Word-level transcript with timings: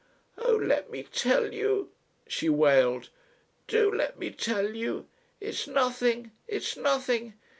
"Oh! 0.35 0.55
let 0.55 0.89
me 0.89 1.03
tell 1.03 1.53
you," 1.53 1.91
she 2.25 2.49
wailed. 2.49 3.09
"Do 3.67 3.93
let 3.93 4.17
me 4.17 4.31
tell 4.31 4.73
you. 4.75 5.05
It's 5.39 5.67
nothing. 5.67 6.31
It's 6.47 6.75
nothing. 6.75 7.35